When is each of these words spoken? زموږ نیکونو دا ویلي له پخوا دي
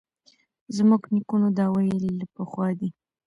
زموږ 0.75 1.01
نیکونو 1.13 1.47
دا 1.59 1.65
ویلي 1.75 2.11
له 2.19 2.25
پخوا 2.35 2.67
دي 2.79 2.89